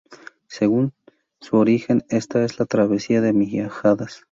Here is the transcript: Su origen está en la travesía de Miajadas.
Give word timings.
Su 0.49 1.57
origen 1.57 2.03
está 2.09 2.41
en 2.41 2.49
la 2.57 2.65
travesía 2.65 3.21
de 3.21 3.33
Miajadas. 3.33 4.19